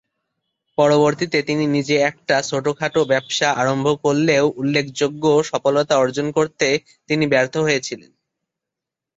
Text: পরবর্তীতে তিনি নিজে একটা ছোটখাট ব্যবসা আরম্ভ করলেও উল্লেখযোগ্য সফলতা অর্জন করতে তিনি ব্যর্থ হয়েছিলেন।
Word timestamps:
পরবর্তীতে 0.77 1.37
তিনি 1.47 1.65
নিজে 1.75 1.95
একটা 2.09 2.35
ছোটখাট 2.49 2.93
ব্যবসা 3.11 3.47
আরম্ভ 3.61 3.87
করলেও 4.03 4.45
উল্লেখযোগ্য 4.59 5.23
সফলতা 5.49 5.95
অর্জন 5.97 6.27
করতে 6.37 6.67
তিনি 7.09 7.25
ব্যর্থ 7.33 7.53
হয়েছিলেন। 7.65 8.11